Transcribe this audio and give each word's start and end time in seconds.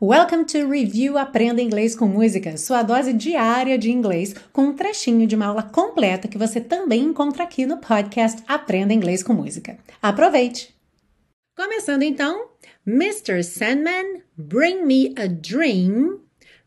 Welcome 0.00 0.44
to 0.52 0.68
Review 0.70 1.18
Aprenda 1.18 1.60
Inglês 1.60 1.96
com 1.96 2.06
Música, 2.06 2.56
sua 2.56 2.84
dose 2.84 3.12
diária 3.12 3.76
de 3.76 3.90
inglês, 3.90 4.32
com 4.52 4.66
um 4.66 4.72
trechinho 4.72 5.26
de 5.26 5.34
uma 5.34 5.46
aula 5.46 5.64
completa 5.64 6.28
que 6.28 6.38
você 6.38 6.60
também 6.60 7.02
encontra 7.02 7.42
aqui 7.42 7.66
no 7.66 7.78
podcast 7.78 8.40
Aprenda 8.46 8.94
Inglês 8.94 9.24
com 9.24 9.32
Música. 9.32 9.76
Aproveite! 10.00 10.72
Começando 11.56 12.04
então, 12.04 12.46
Mr. 12.86 13.42
Sandman, 13.42 14.22
bring 14.36 14.86
me 14.86 15.12
a 15.16 15.26
dream. 15.26 16.20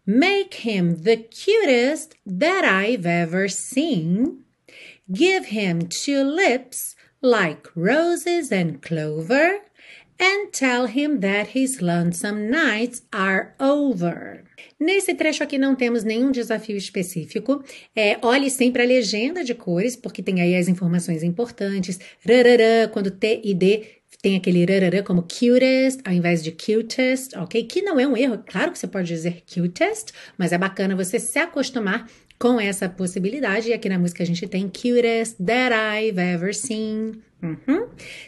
Make 0.05 0.68
him 0.68 0.95
the 0.95 1.16
cutest 1.16 2.18
that 2.25 2.68
I've 2.68 3.07
ever 3.07 3.48
seen. 3.48 4.43
Give 5.09 5.45
him 5.45 5.88
two 5.88 6.21
lips 6.21 6.98
like 7.21 7.70
roses 7.77 8.52
and 8.52 8.82
clover. 8.82 9.61
And 10.22 10.52
tell 10.52 10.86
him 10.86 11.20
that 11.22 11.58
his 11.58 11.82
lonesome 11.82 12.48
nights 12.48 13.02
are 13.12 13.56
over. 13.60 14.44
Nesse 14.79 15.16
trecho 15.16 15.43
aqui 15.43 15.57
não 15.57 15.75
temos 15.75 16.04
nenhum 16.04 16.32
desafio 16.32 16.78
específico. 16.78 17.64
É, 17.96 18.18
olhe 18.21 18.50
sempre 18.50 18.84
a 18.84 18.86
legenda 18.86 19.43
de 19.43 19.56
cores, 19.56 19.96
porque 19.96 20.21
tem 20.21 20.42
aí 20.42 20.56
as 20.56 20.68
informações 20.68 21.24
importantes. 21.24 22.00
Rarará, 22.24 22.88
quando 22.92 23.10
T 23.10 23.42
e 23.43 23.54
D 23.54 24.00
tem 24.21 24.36
aquele 24.36 24.66
rarará 24.66 25.02
como 25.02 25.24
cutest 25.24 26.00
ao 26.06 26.14
invés 26.14 26.43
de 26.43 26.52
cutest, 26.52 27.36
ok? 27.36 27.64
Que 27.64 27.82
não 27.82 28.00
é 28.00 28.07
um 28.07 28.16
erro. 28.16 28.43
Claro 28.46 28.71
que 28.71 28.78
você 28.78 28.88
pode 28.88 29.07
dizer 29.07 29.43
cutest, 29.52 30.12
mas 30.38 30.52
é 30.52 30.57
bacana 30.57 30.96
você 30.96 31.20
se 31.20 31.39
acostumar 31.39 32.08
com 32.38 32.59
essa 32.59 32.88
possibilidade. 32.88 33.70
E 33.70 33.73
aqui 33.73 33.89
na 33.89 34.00
música 34.00 34.23
a 34.23 34.26
gente 34.26 34.48
tem 34.48 34.67
cutest 34.67 35.38
that 35.44 35.73
I've 35.73 36.20
ever 36.20 36.53
seen. 36.53 37.22
Uhum. 37.42 37.88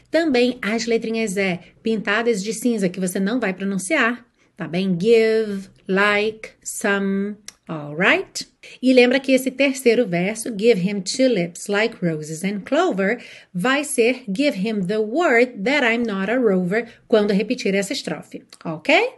Também 0.09 0.57
as 0.61 0.85
letrinhas 0.85 1.37
E 1.37 1.59
pintadas 1.83 2.43
de 2.43 2.53
cinza 2.53 2.89
que 2.89 2.99
você 2.99 3.19
não 3.19 3.39
vai 3.39 3.53
pronunciar, 3.53 4.25
tá 4.57 4.67
bem? 4.67 4.97
Give, 4.99 5.69
like, 5.87 6.49
some, 6.63 7.35
alright? 7.69 8.47
E 8.81 8.93
lembra 8.93 9.19
que 9.19 9.33
esse 9.33 9.51
terceiro 9.51 10.05
verso, 10.05 10.51
give 10.51 10.79
him 10.79 11.01
two 11.01 11.27
lips 11.27 11.67
like 11.67 12.03
roses 12.05 12.43
and 12.43 12.65
clover, 12.65 13.19
vai 13.53 13.83
ser 13.83 14.23
give 14.31 14.55
him 14.55 14.87
the 14.87 15.01
word 15.01 15.63
that 15.63 15.83
I'm 15.83 16.03
not 16.03 16.29
a 16.29 16.39
rover 16.39 16.87
quando 17.07 17.33
repetir 17.33 17.75
essa 17.75 17.93
estrofe, 17.93 18.43
ok? 18.65 19.15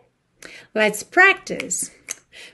Let's 0.74 1.04
practice. 1.04 1.92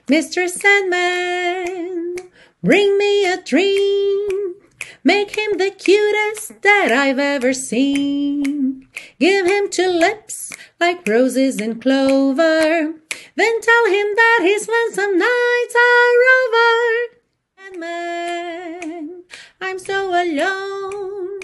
Mr. 0.08 0.48
Sandman, 0.48 2.16
bring 2.62 2.96
me 2.98 3.26
a 3.26 3.42
dream. 3.42 4.54
Make 5.04 5.36
him 5.36 5.58
the 5.58 5.70
cutest 5.70 6.62
that 6.62 6.92
I've 6.92 7.18
ever 7.18 7.52
seen. 7.52 8.86
Give 9.18 9.46
him 9.46 9.68
two 9.68 9.88
lips 9.88 10.52
like 10.80 11.06
roses 11.08 11.60
and 11.60 11.80
clover. 11.82 12.94
Then 13.34 13.60
tell 13.60 13.86
him 13.86 14.06
that 14.14 14.40
his 14.42 14.68
lonesome 14.68 15.18
nights 15.18 15.41
I'm 19.64 19.78
so 19.78 20.08
alone. 20.10 21.38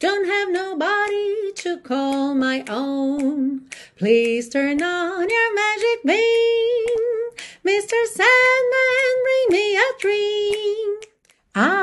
Don't 0.00 0.26
have 0.26 0.50
nobody 0.50 1.52
to 1.54 1.78
call 1.78 2.34
my 2.34 2.64
own. 2.68 3.68
Please 3.96 4.48
turn 4.48 4.82
on 4.82 5.28
your 5.30 5.54
magic 5.54 6.02
beam. 6.04 6.98
Mr. 7.64 7.94
Sandman, 8.06 9.14
bring 9.22 9.46
me. 9.50 9.69